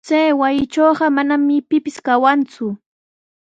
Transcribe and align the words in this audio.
Chay 0.07 0.29
wasitrawqa 0.39 1.05
manami 1.15 1.55
pipis 1.69 1.97
kawanku. 2.05 2.67